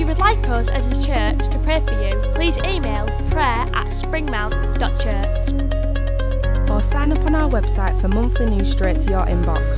[0.00, 3.68] If you would like us as a church to pray for you, please email prayer
[3.74, 6.70] at springmount.church.
[6.70, 9.76] or sign up on our website for monthly news straight to your inbox.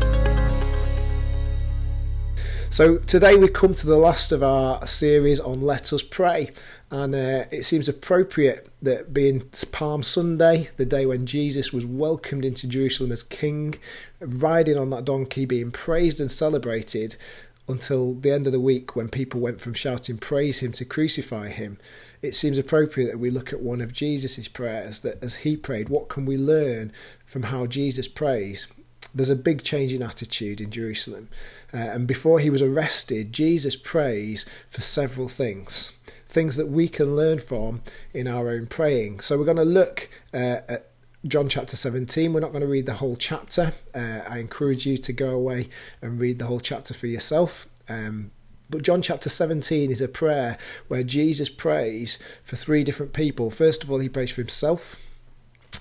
[2.71, 6.53] So today we come to the last of our series on Let Us Pray,
[6.93, 12.45] and uh, it seems appropriate that being Palm Sunday, the day when Jesus was welcomed
[12.45, 13.75] into Jerusalem as King,
[14.21, 17.17] riding on that donkey, being praised and celebrated,
[17.73, 21.49] until the end of the week when people went from shouting praise him to crucify
[21.49, 21.79] him,
[22.23, 25.89] it seems appropriate that we look at one of Jesus' prayers that as he prayed,
[25.89, 26.93] what can we learn
[27.27, 28.69] from how Jesus prays?
[29.15, 31.29] There's a big change in attitude in Jerusalem.
[31.75, 35.91] Uh, and before he was arrested, Jesus prays for several things,
[36.29, 37.83] things that we can learn from
[38.15, 39.21] in our own praying.
[39.21, 40.92] So we're going to look uh, at
[41.27, 42.33] John chapter 17.
[42.33, 43.75] We're not going to read the whole chapter.
[43.95, 45.69] Uh, I encourage you to go away
[46.01, 47.69] and read the whole chapter for yourself.
[47.89, 48.33] Um,
[48.69, 53.51] but John chapter 17 is a prayer where Jesus prays for three different people.
[53.51, 55.01] First of all, he prays for himself.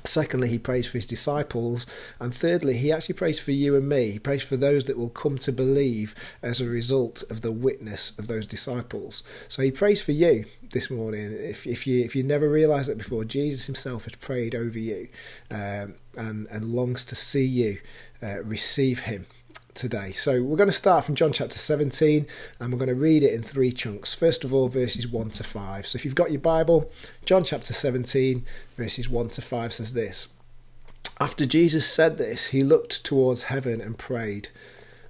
[0.04, 1.86] Secondly, he prays for his disciples.
[2.20, 4.12] And thirdly, he actually prays for you and me.
[4.12, 8.18] He prays for those that will come to believe as a result of the witness
[8.18, 9.24] of those disciples.
[9.48, 11.34] So he prays for you this morning.
[11.34, 15.10] If, if you if you never realised that before, Jesus himself has prayed over you
[15.50, 17.80] um, and, and longs to see you
[18.24, 19.28] uh, receive him
[19.74, 20.12] today.
[20.12, 22.28] So we're going to start from John chapter 17
[22.60, 24.14] and we're going to read it in three chunks.
[24.14, 25.88] First of all, verses 1 to 5.
[25.88, 26.92] So if you've got your Bible,
[27.26, 28.46] John chapter 17,
[28.78, 30.28] verses 1 to 5 says this
[31.20, 34.50] After Jesus said this, he looked towards heaven and prayed,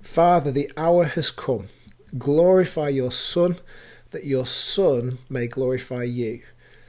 [0.02, 1.68] Father, the hour has come.
[2.18, 3.58] Glorify your Son,
[4.12, 6.42] that your Son may glorify you.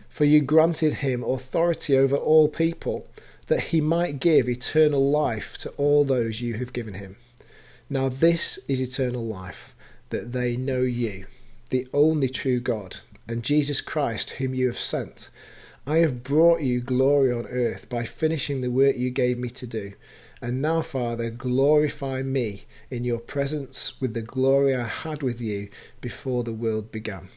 [0.08, 3.06] For you granted him authority over all people,
[3.47, 7.16] that he might give eternal life to all those you have given him.
[7.91, 9.75] Now, this is eternal life,
[10.10, 11.26] that they know you,
[11.70, 12.98] the only true God,
[13.28, 15.31] and Jesus Christ, whom you have sent.
[15.87, 19.66] I have brought you glory on earth by finishing the work you gave me to
[19.66, 19.94] do.
[20.41, 25.69] And now, Father, glorify me in your presence with the glory I had with you
[26.00, 27.28] before the world began.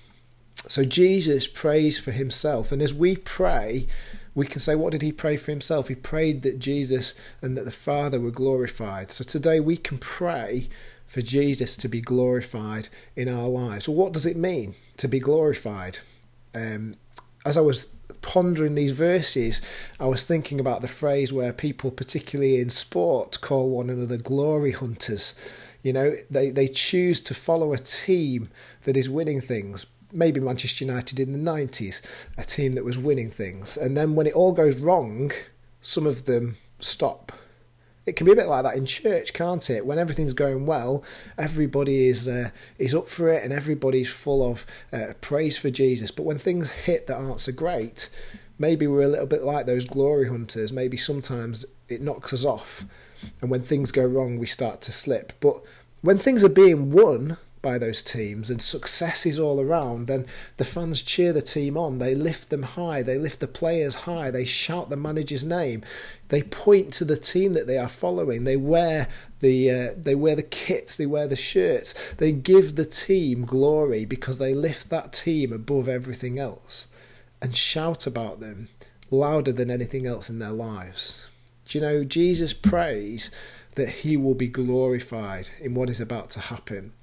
[0.68, 3.88] So, Jesus prays for himself, and as we pray,
[4.36, 5.88] we can say, what did he pray for himself?
[5.88, 9.10] He prayed that Jesus and that the Father were glorified.
[9.10, 10.68] So today we can pray
[11.08, 13.88] for Jesus to be glorified in our lives.
[13.88, 16.00] Well, what does it mean to be glorified?
[16.54, 16.96] Um,
[17.46, 17.88] as I was
[18.22, 19.62] pondering these verses,
[20.00, 24.72] I was thinking about the phrase where people, particularly in sport, call one another glory
[24.72, 25.34] hunters.
[25.82, 28.50] You know, they, they choose to follow a team
[28.84, 32.02] that is winning things maybe Manchester United in the 90s,
[32.38, 33.78] a team that was winning things.
[33.78, 35.32] And then when it all goes wrong,
[35.82, 37.32] some of them stop.
[38.06, 39.86] It can be a bit like that in church, can't it?
[39.86, 41.04] When everything's going well,
[41.38, 46.12] everybody is uh, is up for it, and everybody's full of uh, praise for Jesus.
[46.12, 48.10] But when things hit that aren't so great,
[48.60, 50.72] maybe we're a little bit like those glory hunters.
[50.72, 52.86] Maybe sometimes it knocks us off,
[53.42, 55.34] and when things go wrong, we start to slip.
[55.40, 55.56] But
[56.02, 60.28] when things are being won, by those teams and success is all around and
[60.58, 61.98] the fans cheer the team on.
[61.98, 63.02] They lift them high.
[63.02, 64.30] They lift the players high.
[64.30, 65.84] They shout the manager's name.
[66.30, 68.44] They point to the team that they are following.
[68.44, 69.10] They wear
[69.40, 70.96] the uh, they wear the kits.
[70.96, 71.96] They wear the shirts.
[72.18, 76.86] They give the team glory because they lift that team above everything else
[77.42, 78.70] and shout about them
[79.10, 81.28] louder than anything else in their lives.
[81.66, 83.32] Do you know Jesus prays
[83.74, 86.94] that he will be glorified in what is about to happen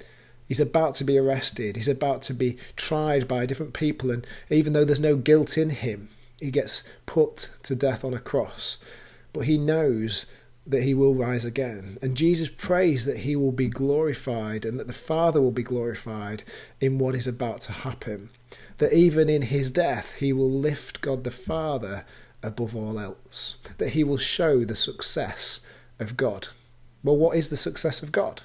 [0.52, 1.76] He's about to be arrested.
[1.76, 4.10] He's about to be tried by different people.
[4.10, 8.18] And even though there's no guilt in him, he gets put to death on a
[8.18, 8.76] cross.
[9.32, 10.26] But he knows
[10.66, 11.96] that he will rise again.
[12.02, 16.42] And Jesus prays that he will be glorified and that the Father will be glorified
[16.82, 18.28] in what is about to happen.
[18.76, 22.04] That even in his death, he will lift God the Father
[22.42, 23.56] above all else.
[23.78, 25.60] That he will show the success
[25.98, 26.48] of God.
[27.02, 28.42] Well, what is the success of God?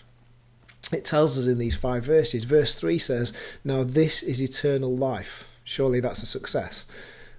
[0.92, 2.44] It tells us in these five verses.
[2.44, 5.50] Verse 3 says, Now this is eternal life.
[5.64, 6.86] Surely that's a success.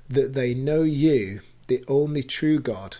[0.08, 2.98] That they know you, the only true God,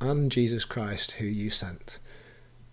[0.00, 1.98] and Jesus Christ, who you sent.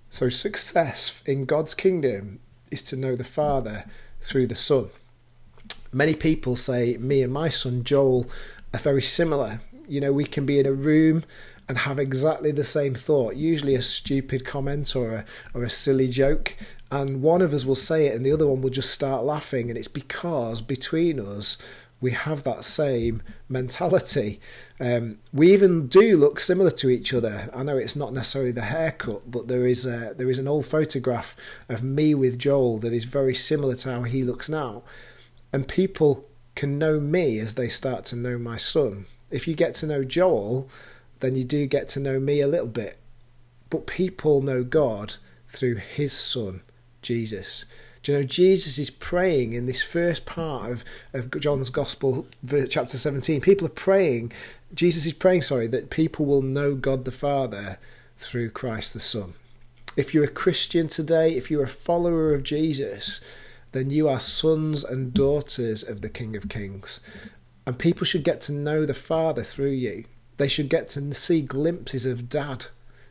[0.09, 3.85] So, success in God's kingdom is to know the Father
[4.21, 4.89] through the Son.
[5.93, 8.29] Many people say me and my son Joel
[8.73, 9.61] are very similar.
[9.87, 11.23] You know, we can be in a room
[11.67, 16.09] and have exactly the same thought, usually a stupid comment or a, or a silly
[16.09, 16.55] joke,
[16.91, 19.69] and one of us will say it and the other one will just start laughing,
[19.69, 21.57] and it's because between us
[22.01, 24.39] we have that same mentality.
[24.79, 27.47] Um, we even do look similar to each other.
[27.53, 30.65] I know it's not necessarily the haircut, but there is a, there is an old
[30.65, 31.35] photograph
[31.69, 34.83] of me with Joel that is very similar to how he looks now,
[35.53, 39.05] and people can know me as they start to know my son.
[39.29, 40.67] If you get to know Joel,
[41.21, 42.97] then you do get to know me a little bit.
[43.69, 45.15] But people know God
[45.47, 46.61] through his son,
[47.01, 47.65] Jesus.
[48.03, 52.25] Do you know, Jesus is praying in this first part of, of John's Gospel,
[52.69, 53.41] chapter 17.
[53.41, 54.31] People are praying,
[54.73, 57.77] Jesus is praying, sorry, that people will know God the Father
[58.17, 59.33] through Christ the Son.
[59.95, 63.21] If you're a Christian today, if you're a follower of Jesus,
[63.71, 67.01] then you are sons and daughters of the King of Kings.
[67.67, 70.05] And people should get to know the Father through you.
[70.37, 72.65] They should get to see glimpses of Dad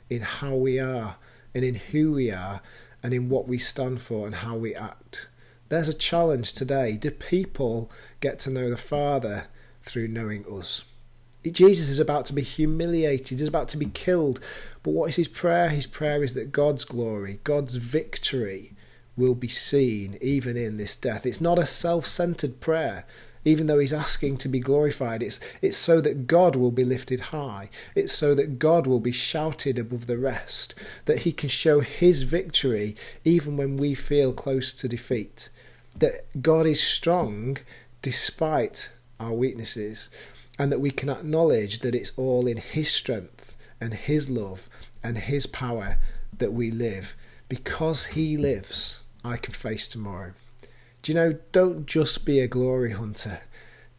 [0.09, 1.17] in how we are
[1.55, 2.61] and in who we are
[3.03, 5.29] and in what we stand for and how we act.
[5.69, 6.97] There's a challenge today.
[6.97, 9.47] Do people get to know the Father
[9.83, 10.83] through knowing us?
[11.45, 14.41] Jesus is about to be humiliated, he's about to be killed.
[14.83, 15.71] But what is his prayer?
[15.71, 18.75] His prayer is that God's glory, God's victory
[19.17, 21.25] will be seen even in this death.
[21.25, 23.07] It's not a self centered prayer
[23.45, 25.23] even though he's asking to be glorified.
[25.23, 27.71] It's, it's so that God will be lifted high.
[27.95, 30.75] It's so that God will be shouted above the rest,
[31.07, 35.49] that he can show his victory even when we feel close to defeat.
[35.97, 37.59] That God is strong
[38.03, 40.09] despite our weaknesses,
[40.59, 44.69] and that we can acknowledge that it's all in his strength and his love
[45.03, 45.99] and his power
[46.37, 47.15] that we live.
[47.49, 50.33] Because he lives, I can face tomorrow.
[51.03, 53.41] Do you know, don't just be a glory hunter.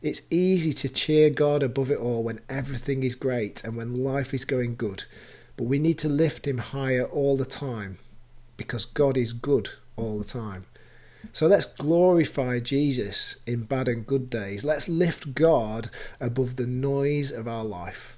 [0.01, 4.33] It's easy to cheer God above it all when everything is great and when life
[4.33, 5.05] is going good,
[5.57, 7.97] but we need to lift Him higher all the time
[8.57, 10.65] because God is good all the time.
[11.33, 14.63] So let's glorify Jesus in bad and good days.
[14.63, 15.89] Let's lift God
[16.19, 18.17] above the noise of our life.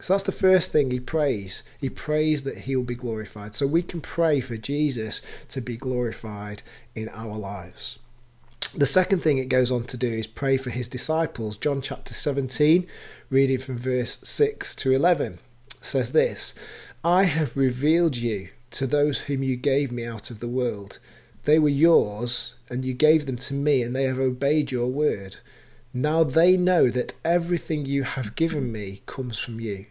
[0.00, 1.62] So that's the first thing he prays.
[1.78, 3.54] He prays that he will be glorified.
[3.54, 6.62] So we can pray for Jesus to be glorified
[6.94, 7.98] in our lives.
[8.74, 11.58] The second thing it goes on to do is pray for his disciples.
[11.58, 12.86] John chapter 17,
[13.28, 15.40] reading from verse 6 to 11,
[15.82, 16.54] says this
[17.04, 20.98] I have revealed you to those whom you gave me out of the world.
[21.44, 25.36] They were yours, and you gave them to me, and they have obeyed your word.
[25.92, 29.84] Now they know that everything you have given me comes from you.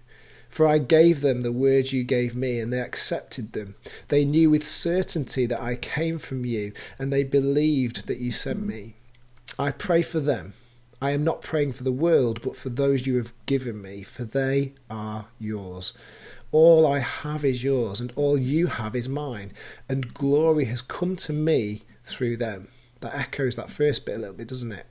[0.51, 3.75] For I gave them the words you gave me, and they accepted them.
[4.09, 8.61] They knew with certainty that I came from you, and they believed that you sent
[8.61, 8.95] me.
[9.57, 10.53] I pray for them.
[11.01, 14.25] I am not praying for the world, but for those you have given me, for
[14.25, 15.93] they are yours.
[16.51, 19.53] All I have is yours, and all you have is mine,
[19.87, 22.67] and glory has come to me through them.
[22.99, 24.85] That echoes that first bit a little bit, doesn't it?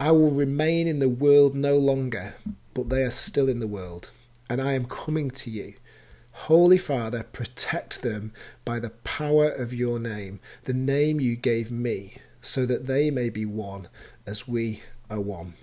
[0.00, 2.34] I will remain in the world no longer,
[2.72, 4.10] but they are still in the world
[4.48, 5.74] and I am coming to you.
[6.32, 8.32] Holy Father, protect them
[8.64, 13.30] by the power of your name, the name you gave me, so that they may
[13.30, 13.88] be one
[14.26, 15.54] as we are one.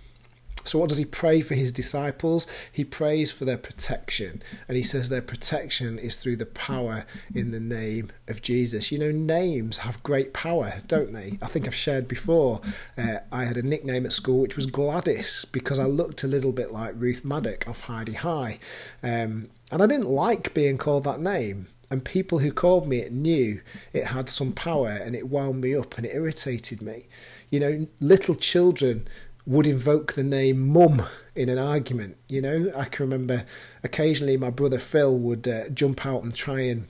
[0.63, 2.47] So, what does he pray for his disciples?
[2.71, 4.41] He prays for their protection.
[4.67, 8.91] And he says their protection is through the power in the name of Jesus.
[8.91, 11.37] You know, names have great power, don't they?
[11.41, 12.61] I think I've shared before.
[12.97, 16.51] Uh, I had a nickname at school which was Gladys because I looked a little
[16.51, 18.59] bit like Ruth Madoc off Hi-de-Hi.
[19.01, 21.67] Um, and I didn't like being called that name.
[21.89, 23.61] And people who called me it knew
[23.91, 27.05] it had some power and it wound me up and it irritated me.
[27.51, 29.07] You know, little children
[29.45, 31.03] would invoke the name mum
[31.35, 32.17] in an argument.
[32.29, 33.45] You know, I can remember
[33.83, 36.87] occasionally my brother Phil would uh, jump out and try and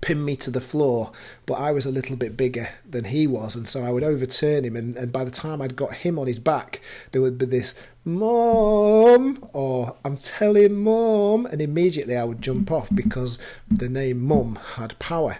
[0.00, 1.12] pin me to the floor,
[1.46, 4.64] but I was a little bit bigger than he was, and so I would overturn
[4.64, 4.76] him.
[4.76, 6.80] And, and by the time I'd got him on his back,
[7.12, 12.88] there would be this "mum" or "I'm telling mum," and immediately I would jump off
[12.92, 13.38] because
[13.70, 15.38] the name mum had power.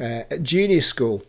[0.00, 1.22] Uh, at junior school,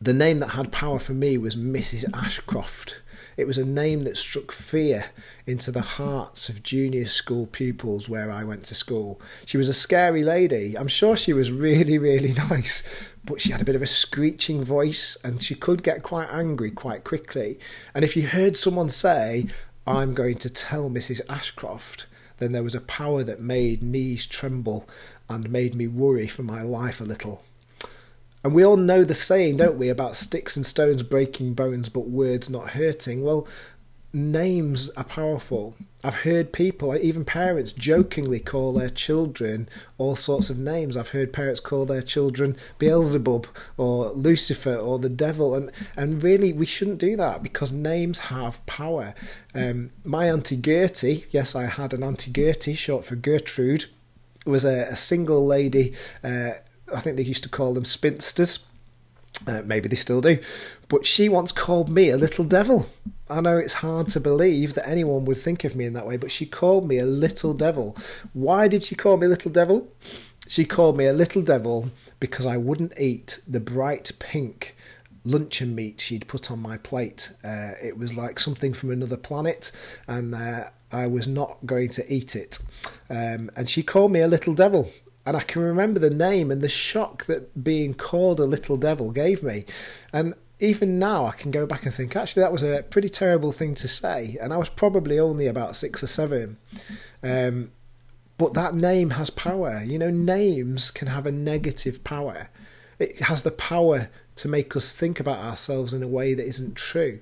[0.00, 2.06] the name that had power for me was Mrs.
[2.14, 3.00] Ashcroft
[3.40, 5.06] it was a name that struck fear
[5.46, 9.20] into the hearts of junior school pupils where I went to school.
[9.46, 10.76] She was a scary lady.
[10.76, 12.82] I'm sure she was really, really nice,
[13.24, 16.70] but she had a bit of a screeching voice and she could get quite angry
[16.70, 17.58] quite quickly.
[17.94, 19.46] And if you heard someone say,
[19.86, 21.22] I'm going to tell Mrs.
[21.28, 22.06] Ashcroft,
[22.38, 24.86] then there was a power that made knees tremble
[25.28, 27.42] and made me worry for my life a little.
[28.42, 32.08] And we all know the saying, don't we, about sticks and stones breaking bones, but
[32.08, 33.22] words not hurting.
[33.22, 33.46] Well,
[34.12, 35.76] names are powerful.
[36.02, 39.68] I've heard people, even parents, jokingly call their children
[39.98, 40.96] all sorts of names.
[40.96, 46.54] I've heard parents call their children Beelzebub or Lucifer or the devil, and and really
[46.54, 49.14] we shouldn't do that because names have power.
[49.54, 53.84] Um, my auntie Gertie, yes, I had an auntie Gertie, short for Gertrude,
[54.46, 55.92] was a, a single lady.
[56.24, 56.52] Uh,
[56.94, 58.60] I think they used to call them spinsters.
[59.46, 60.38] Uh, maybe they still do.
[60.88, 62.90] But she once called me a little devil.
[63.28, 66.16] I know it's hard to believe that anyone would think of me in that way,
[66.16, 67.96] but she called me a little devil.
[68.32, 69.88] Why did she call me little devil?
[70.48, 74.74] She called me a little devil because I wouldn't eat the bright pink
[75.24, 77.30] luncheon meat she'd put on my plate.
[77.44, 79.70] Uh, it was like something from another planet,
[80.06, 82.58] and uh, I was not going to eat it.
[83.08, 84.90] Um, and she called me a little devil.
[85.26, 89.10] And I can remember the name and the shock that being called a little devil
[89.10, 89.64] gave me.
[90.12, 93.52] And even now, I can go back and think, actually, that was a pretty terrible
[93.52, 94.36] thing to say.
[94.40, 96.58] And I was probably only about six or seven.
[97.22, 97.72] Um,
[98.38, 99.82] but that name has power.
[99.82, 102.48] You know, names can have a negative power.
[102.98, 106.74] It has the power to make us think about ourselves in a way that isn't
[106.74, 107.20] true.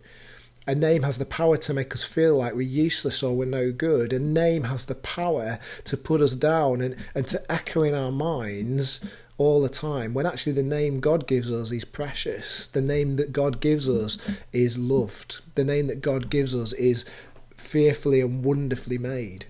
[0.69, 3.73] A name has the power to make us feel like we're useless or we're no
[3.73, 4.13] good.
[4.13, 8.13] A name has the power to put us down and, and to echo in our
[8.13, 9.01] minds
[9.39, 12.67] all the time when actually the name God gives us is precious.
[12.67, 14.19] The name that God gives us
[14.53, 15.41] is loved.
[15.55, 17.07] The name that God gives us is
[17.57, 19.47] fearfully and wonderfully made.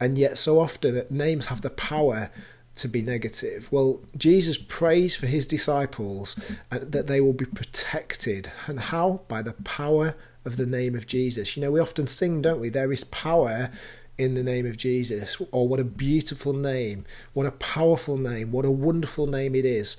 [0.00, 2.32] And yet, so often, names have the power
[2.74, 3.70] to be negative.
[3.70, 6.34] Well, Jesus prays for his disciples
[6.72, 8.50] uh, that they will be protected.
[8.66, 9.20] And how?
[9.28, 10.16] By the power
[10.46, 11.56] of the name of Jesus.
[11.56, 12.68] You know, we often sing, don't we?
[12.68, 13.70] There is power
[14.16, 15.36] in the name of Jesus.
[15.50, 17.04] Or what a beautiful name.
[17.34, 18.52] What a powerful name.
[18.52, 19.96] What a wonderful name it is.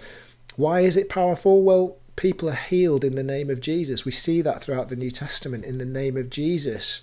[0.56, 1.62] Why is it powerful?
[1.62, 4.06] Well, people are healed in the name of Jesus.
[4.06, 5.66] We see that throughout the New Testament.
[5.66, 7.02] In the name of Jesus,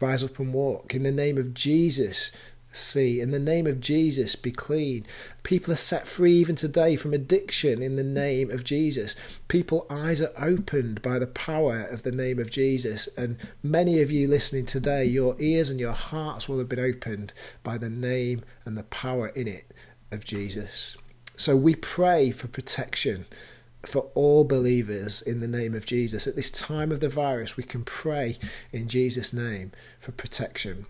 [0.00, 0.94] rise up and walk.
[0.94, 2.32] In the name of Jesus,
[2.72, 3.20] see.
[3.20, 5.06] In the name of Jesus, be clean.
[5.42, 9.16] People are set free even today from addiction in the name of Jesus.
[9.48, 13.08] People eyes are opened by the power of the name of Jesus.
[13.16, 17.32] And many of you listening today, your ears and your hearts will have been opened
[17.62, 19.72] by the name and the power in it
[20.10, 20.96] of Jesus.
[21.36, 23.26] So we pray for protection
[23.84, 26.26] for all believers in the name of Jesus.
[26.26, 28.38] At this time of the virus, we can pray
[28.72, 30.86] in Jesus' name for protection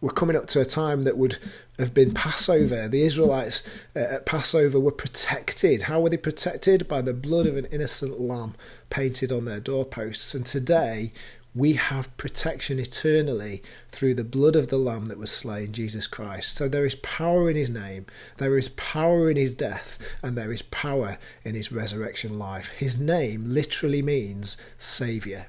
[0.00, 1.38] we're coming up to a time that would
[1.78, 2.88] have been Passover.
[2.88, 3.62] The Israelites
[3.96, 5.82] uh, at Passover were protected.
[5.82, 6.86] How were they protected?
[6.86, 8.54] By the blood of an innocent lamb
[8.90, 10.34] painted on their doorposts.
[10.34, 11.12] And today,
[11.54, 16.54] we have protection eternally through the blood of the Lamb that was slain, Jesus Christ.
[16.54, 20.52] So there is power in his name, there is power in his death, and there
[20.52, 22.68] is power in his resurrection life.
[22.78, 25.46] His name literally means Saviour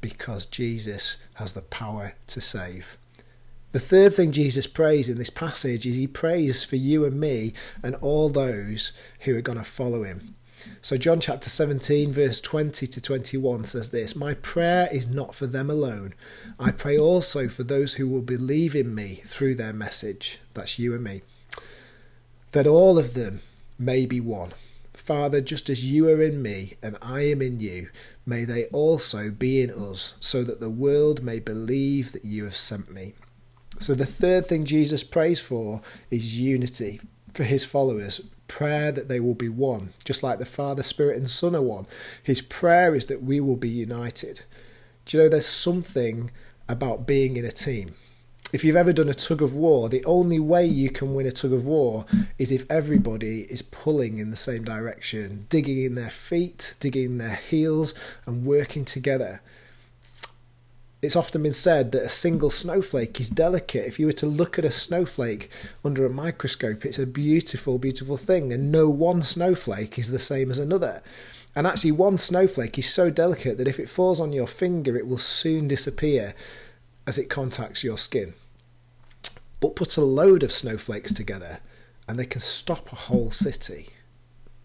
[0.00, 2.96] because Jesus has the power to save.
[3.72, 7.54] The third thing Jesus prays in this passage is he prays for you and me
[7.82, 10.34] and all those who are going to follow him.
[10.82, 15.46] So, John chapter 17, verse 20 to 21 says this My prayer is not for
[15.46, 16.12] them alone.
[16.60, 20.38] I pray also for those who will believe in me through their message.
[20.52, 21.22] That's you and me.
[22.52, 23.40] That all of them
[23.78, 24.52] may be one.
[24.92, 27.88] Father, just as you are in me and I am in you,
[28.26, 32.56] may they also be in us, so that the world may believe that you have
[32.56, 33.14] sent me.
[33.82, 37.00] So the third thing Jesus prays for is unity
[37.34, 38.20] for his followers.
[38.46, 41.88] Prayer that they will be one, just like the Father, Spirit, and Son are one.
[42.22, 44.42] His prayer is that we will be united.
[45.04, 46.30] Do you know there's something
[46.68, 47.96] about being in a team?
[48.52, 51.32] If you've ever done a tug of war, the only way you can win a
[51.32, 52.06] tug of war
[52.38, 57.18] is if everybody is pulling in the same direction, digging in their feet, digging in
[57.18, 57.94] their heels,
[58.26, 59.40] and working together
[61.02, 63.86] it's often been said that a single snowflake is delicate.
[63.86, 65.50] If you were to look at a snowflake
[65.84, 70.48] under a microscope, it's a beautiful, beautiful thing, and no one snowflake is the same
[70.48, 71.02] as another.
[71.56, 75.08] And actually, one snowflake is so delicate that if it falls on your finger, it
[75.08, 76.34] will soon disappear
[77.04, 78.34] as it contacts your skin.
[79.58, 81.58] But put a load of snowflakes together,
[82.08, 83.88] and they can stop a whole city.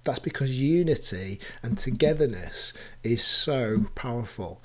[0.03, 4.61] That's because unity and togetherness is so powerful.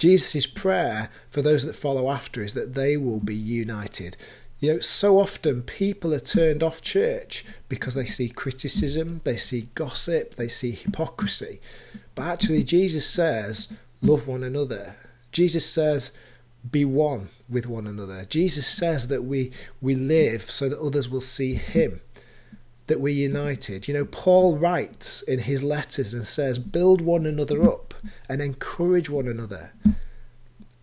[0.00, 4.16] Jesus' prayer for those that follow after is that they will be united.
[4.58, 9.68] You know, so often people are turned off church because they see criticism, they see
[9.74, 11.60] gossip, they see hypocrisy.
[12.14, 14.96] But actually, Jesus says, love one another.
[15.32, 16.12] Jesus says,
[16.70, 18.24] be one with one another.
[18.24, 22.00] Jesus says that we, we live so that others will see him.
[22.90, 23.86] that we're united.
[23.86, 27.89] You know, Paul writes in his letters and says, build one another up
[28.28, 29.72] and encourage one another.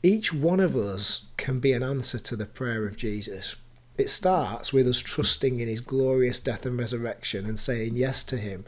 [0.04, 3.56] Each one of us can be an answer to the prayer of Jesus.
[3.98, 8.38] It starts with us trusting in his glorious death and resurrection and saying yes to
[8.38, 8.66] him.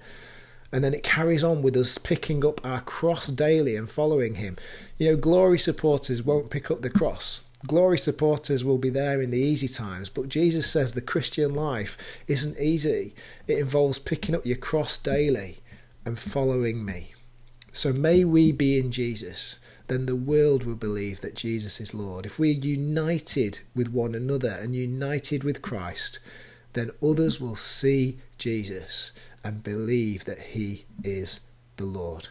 [0.72, 4.58] And then it carries on with us picking up our cross daily and following him.
[4.98, 7.41] You know, glory supporters won't pick up the cross.
[7.68, 11.98] Glory supporters will be there in the easy times, but Jesus says the Christian life
[12.27, 13.13] isn't easy.
[13.48, 15.60] It involves picking up your cross daily
[16.06, 17.13] and following me.
[17.72, 19.58] So may we be in Jesus,
[19.88, 22.26] then the world will believe that Jesus is Lord.
[22.26, 26.20] If we're united with one another and united with Christ,
[26.74, 29.12] then others will see Jesus
[29.44, 31.42] and believe that he is
[31.78, 32.30] the Lord.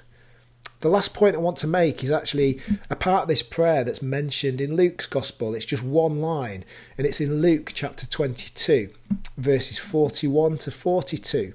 [0.80, 4.00] The last point I want to make is actually a part of this prayer that's
[4.00, 5.54] mentioned in Luke's Gospel.
[5.54, 6.64] It's just one line,
[6.96, 8.90] and it's in Luke chapter 22,
[9.36, 11.52] verses 41 to 42.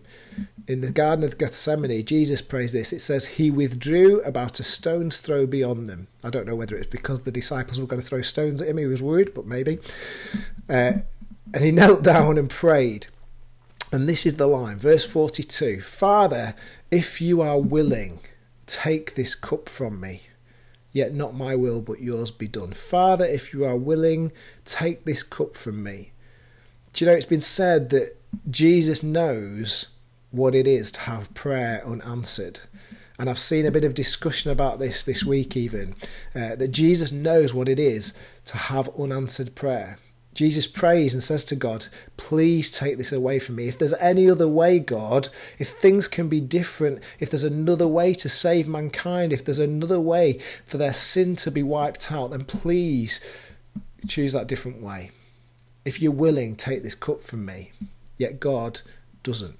[0.67, 2.91] In the Garden of Gethsemane, Jesus prays this.
[2.91, 6.07] It says, He withdrew about a stone's throw beyond them.
[6.21, 8.77] I don't know whether it's because the disciples were going to throw stones at him,
[8.77, 9.79] he was worried, but maybe.
[10.69, 10.93] Uh,
[11.53, 13.07] and he knelt down and prayed.
[13.89, 16.55] And this is the line, verse 42 Father,
[16.91, 18.19] if you are willing,
[18.65, 20.23] Take this cup from me,
[20.91, 22.73] yet not my will, but yours be done.
[22.73, 24.31] Father, if you are willing,
[24.65, 26.11] take this cup from me.
[26.93, 28.17] Do you know, it's been said that
[28.49, 29.87] Jesus knows
[30.31, 32.61] what it is to have prayer unanswered.
[33.19, 35.95] And I've seen a bit of discussion about this this week, even
[36.35, 38.13] uh, that Jesus knows what it is
[38.45, 39.99] to have unanswered prayer.
[40.33, 41.87] Jesus prays and says to God,
[42.17, 43.67] Please take this away from me.
[43.67, 48.13] If there's any other way, God, if things can be different, if there's another way
[48.15, 52.45] to save mankind, if there's another way for their sin to be wiped out, then
[52.45, 53.21] please
[54.07, 55.11] choose that different way.
[55.85, 57.71] If you're willing, take this cup from me.
[58.17, 58.81] Yet God
[59.21, 59.57] doesn't.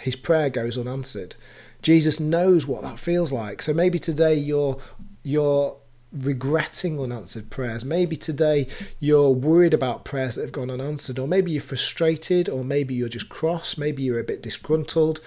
[0.00, 1.34] His prayer goes unanswered.
[1.82, 3.62] Jesus knows what that feels like.
[3.62, 4.78] So maybe today you're
[5.24, 5.76] you're
[6.12, 7.84] regretting unanswered prayers.
[7.84, 8.68] Maybe today
[9.00, 13.08] you're worried about prayers that have gone unanswered, or maybe you're frustrated, or maybe you're
[13.08, 15.20] just cross, maybe you're a bit disgruntled.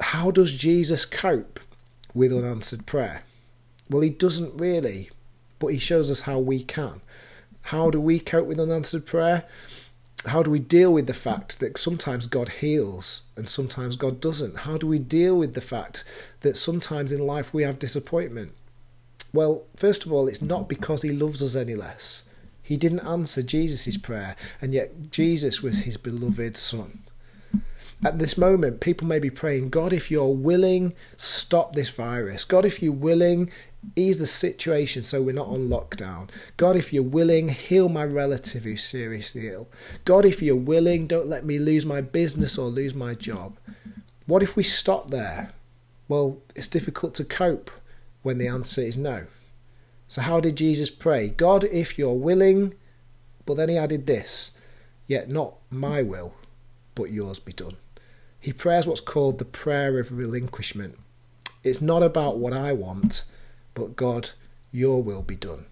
[0.00, 1.60] How does Jesus cope
[2.14, 3.22] with unanswered prayer?
[3.88, 5.10] Well, he doesn't really,
[5.58, 7.00] but he shows us how we can.
[7.62, 9.44] How do we cope with unanswered prayer?
[10.26, 14.58] How do we deal with the fact that sometimes God heals and sometimes God doesn't?
[14.58, 16.04] How do we deal with the fact
[16.40, 18.52] that sometimes in life we have disappointment?
[19.32, 22.22] Well, first of all, it's not because he loves us any less.
[22.62, 27.02] He didn't answer Jesus' prayer, and yet Jesus was his beloved son.
[28.04, 32.44] At this moment, people may be praying, God, if you're willing, stop this virus.
[32.44, 33.50] God, if you're willing,
[33.94, 36.28] ease the situation so we're not on lockdown.
[36.56, 39.68] God, if you're willing, heal my relative who's seriously ill.
[40.04, 43.56] God, if you're willing, don't let me lose my business or lose my job.
[44.26, 45.52] What if we stop there?
[46.08, 47.70] Well, it's difficult to cope
[48.26, 49.24] when the answer is no.
[50.08, 51.28] So, how did Jesus pray?
[51.28, 52.74] God, if you're willing,
[53.44, 54.50] but then he added this,
[55.06, 56.34] yet not my will,
[56.96, 57.76] but yours be done.
[58.40, 60.98] He prays what's called the prayer of relinquishment.
[61.62, 63.22] It's not about what I want,
[63.74, 64.30] but God,
[64.72, 65.66] your will be done.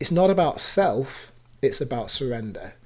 [0.00, 2.76] It's not about self, it's about surrender.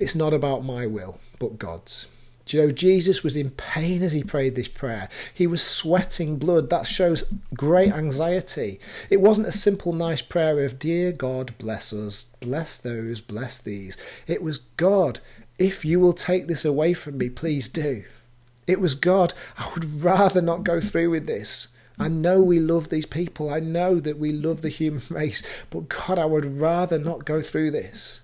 [0.00, 2.06] It's not about my will, but God's.
[2.46, 5.08] Do you know, Jesus was in pain as he prayed this prayer.
[5.34, 6.70] He was sweating blood.
[6.70, 8.78] That shows great anxiety.
[9.10, 13.96] It wasn't a simple, nice prayer of, Dear God, bless us, bless those, bless these.
[14.28, 15.18] It was, God,
[15.58, 18.04] if you will take this away from me, please do.
[18.68, 21.66] It was, God, I would rather not go through with this.
[21.98, 23.50] I know we love these people.
[23.50, 25.42] I know that we love the human race.
[25.70, 28.20] But God, I would rather not go through this.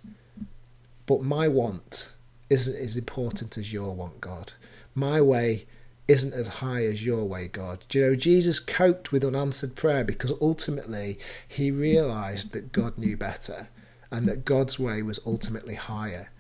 [1.07, 2.12] But my want
[2.53, 4.53] isn't as important as your want, God.
[4.95, 5.67] My way
[6.07, 7.85] isn't as high as your way, God.
[7.89, 13.17] Do you know, Jesus coped with unanswered prayer because ultimately he realized that God knew
[13.17, 13.69] better
[14.11, 16.31] and that God's way was ultimately higher.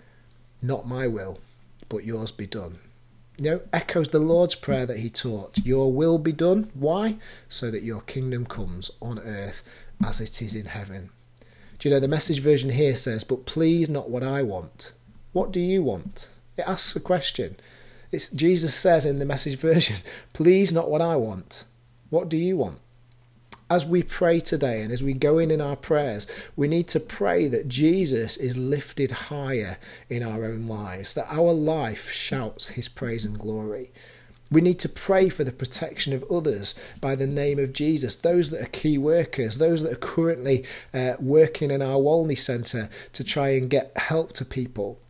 [0.61, 1.40] Not my will,
[1.88, 2.79] but yours be done.
[3.38, 6.70] You know, echoes the Lord's prayer that he taught Your will be done.
[6.75, 7.16] Why?
[7.48, 9.62] So that your kingdom comes on earth
[10.05, 11.09] as it is in heaven.
[11.79, 14.92] Do you know, the message version here says, But please, not what I want,
[15.33, 16.29] what do you want?
[16.57, 17.57] It asks a question.
[18.11, 19.97] It's, Jesus says in the message version,
[20.33, 21.64] Please, not what I want.
[22.11, 22.79] What do you want?
[23.71, 27.01] As we pray today and as we go in in our prayers, we need to
[27.01, 29.79] pray that Jesus is lifted higher
[30.11, 33.90] in our own lives, that our life shouts his praise and glory.
[34.51, 38.51] We need to pray for the protection of others by the name of Jesus, those
[38.51, 43.25] that are key workers, those that are currently uh, working in our Walney Centre to
[43.25, 45.01] try and get help to people.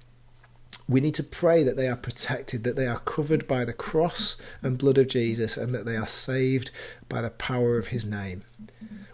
[0.89, 4.37] We need to pray that they are protected, that they are covered by the cross
[4.63, 6.71] and blood of Jesus, and that they are saved
[7.09, 8.43] by the power of his name.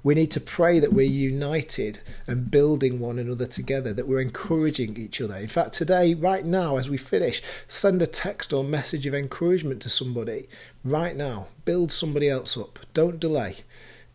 [0.03, 4.97] We need to pray that we're united and building one another together, that we're encouraging
[4.97, 5.37] each other.
[5.37, 9.83] In fact, today, right now, as we finish, send a text or message of encouragement
[9.83, 10.49] to somebody.
[10.85, 12.79] Right now, build somebody else up.
[12.95, 13.57] Don't delay.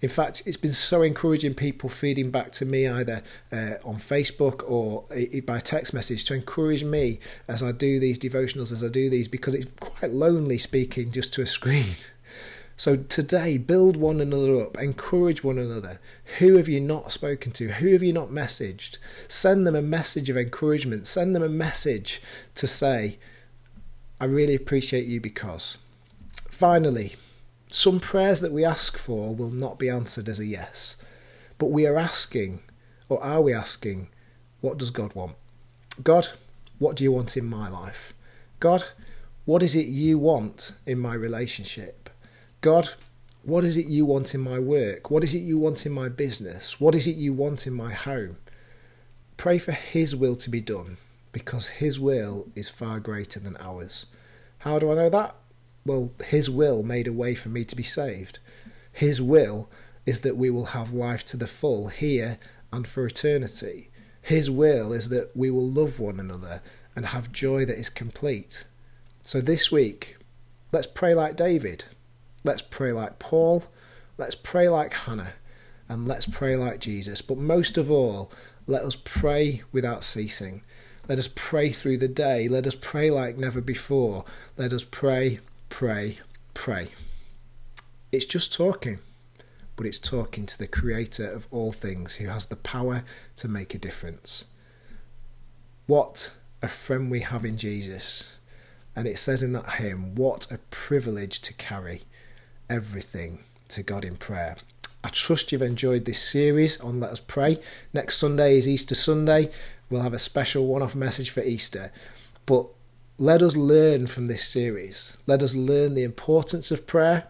[0.03, 4.61] In fact, it's been so encouraging people feeding back to me either uh, on Facebook
[4.69, 5.05] or
[5.43, 9.29] by text message to encourage me as I do these devotionals, as I do these,
[9.29, 11.95] because it's quite lonely speaking just to a screen.
[12.75, 16.01] So today, build one another up, encourage one another.
[16.39, 17.73] Who have you not spoken to?
[17.73, 18.97] Who have you not messaged?
[19.27, 21.05] Send them a message of encouragement.
[21.05, 22.19] Send them a message
[22.55, 23.19] to say,
[24.19, 25.77] I really appreciate you because.
[26.49, 27.15] Finally,
[27.75, 30.95] some prayers that we ask for will not be answered as a yes,
[31.57, 32.59] but we are asking,
[33.09, 34.09] or are we asking,
[34.62, 35.33] what does God want?
[36.03, 36.27] God,
[36.77, 38.13] what do you want in my life?
[38.59, 38.83] God,
[39.45, 42.12] what is it you want in my relationship?
[42.62, 42.89] God,
[43.41, 45.09] what is it you want in my work?
[45.09, 46.79] What is it you want in my business?
[46.79, 48.38] What is it you want in my home?
[49.36, 50.97] Pray for His will to be done
[51.31, 54.05] because His will is far greater than ours.
[54.59, 55.36] How do I know that?
[55.85, 58.39] Well, His will made a way for me to be saved.
[58.91, 59.69] His will
[60.05, 62.37] is that we will have life to the full here
[62.71, 63.89] and for eternity.
[64.21, 66.61] His will is that we will love one another
[66.95, 68.63] and have joy that is complete.
[69.21, 70.17] So this week,
[70.71, 71.85] let's pray like David.
[72.43, 73.65] Let's pray like Paul.
[74.17, 75.33] Let's pray like Hannah.
[75.89, 77.21] And let's pray like Jesus.
[77.21, 78.31] But most of all,
[78.67, 80.63] let us pray without ceasing.
[81.07, 82.47] Let us pray through the day.
[82.47, 84.23] Let us pray like never before.
[84.57, 85.39] Let us pray
[85.73, 86.19] pray,
[86.53, 86.89] pray.
[88.12, 88.99] It's just talking,
[89.75, 93.03] but it's talking to the Creator of all things who has the power
[93.38, 94.45] to make a difference.
[95.88, 96.29] What
[96.62, 98.33] a friend we have in Jesus.
[98.95, 102.03] And it says in that hymn, what a privilege to carry
[102.69, 104.57] everything to God in prayer.
[105.03, 107.57] I trust you've enjoyed this series on Let Us Pray.
[107.91, 109.49] Next Sunday is Easter Sunday.
[109.89, 111.91] We'll have a special one off message for Easter.
[112.45, 112.69] But
[113.23, 115.15] let us learn from this series.
[115.25, 117.29] Let us learn the importance of prayer.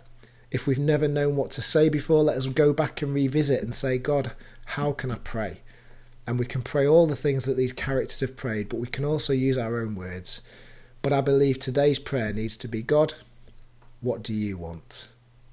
[0.50, 3.76] If we've never known what to say before, let us go back and revisit and
[3.76, 4.32] say, God,
[4.66, 5.62] how can I pray?
[6.26, 9.06] And we can pray all the things that these characters have prayed, but we can
[9.06, 10.42] also use our own words.
[11.04, 13.14] But I believe today's prayer needs to be God,
[14.02, 15.10] what do you want?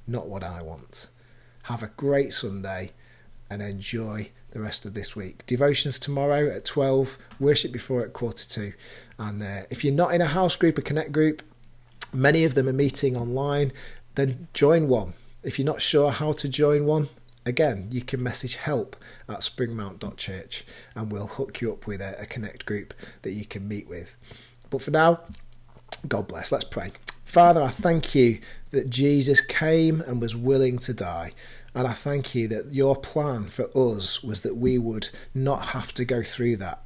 [0.07, 1.09] Not what I want.
[1.65, 2.93] Have a great Sunday
[3.51, 5.45] and enjoy the rest of this week.
[5.47, 8.73] Devotions tomorrow at 12, worship before at quarter to.
[9.19, 11.43] And uh, if you're not in a house group, a connect group,
[12.13, 13.73] many of them are meeting online,
[14.15, 15.15] then join one.
[15.43, 17.09] If you're not sure how to join one,
[17.47, 18.97] again, you can message help
[19.29, 23.67] at springmount.church and we'll hook you up with a, a connect group that you can
[23.67, 24.17] meet with.
[24.69, 25.21] But for now,
[26.07, 26.53] God bless.
[26.53, 26.93] Let's pray.
[27.25, 31.33] Father, I thank you that Jesus came and was willing to die.
[31.75, 35.95] And I thank you that your plan for us was that we would not have
[35.95, 36.85] to go through that,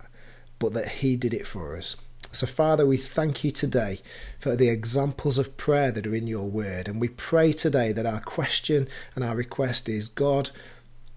[0.59, 1.97] but that He did it for us.
[2.33, 4.01] So, Father, we thank you today
[4.38, 6.88] for the examples of prayer that are in your word.
[6.88, 10.51] And we pray today that our question and our request is God,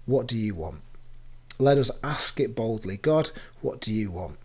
[0.06, 0.80] what do you want?
[1.58, 4.38] Let us ask it boldly God, what do you want?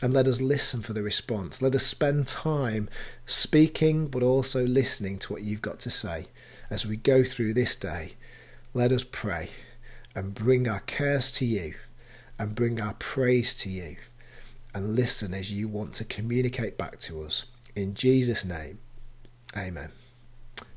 [0.00, 1.60] And let us listen for the response.
[1.60, 2.88] Let us spend time
[3.26, 6.28] speaking, but also listening to what you've got to say
[6.70, 8.12] as we go through this day
[8.72, 9.50] let us pray
[10.14, 11.74] and bring our cares to you
[12.38, 13.96] and bring our praise to you
[14.74, 17.46] and listen as you want to communicate back to us.
[17.74, 18.78] In Jesus' name,
[19.56, 19.90] amen.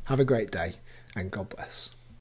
[0.05, 0.73] Have a great day
[1.15, 1.89] and God bless.